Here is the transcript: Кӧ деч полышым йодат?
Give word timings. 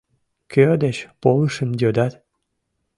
Кӧ 0.51 0.65
деч 0.83 0.97
полышым 1.21 1.69
йодат? 1.81 2.13